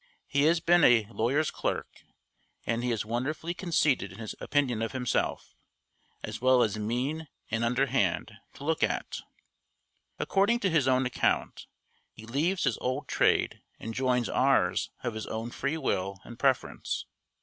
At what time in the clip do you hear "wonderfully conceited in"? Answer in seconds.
3.05-4.17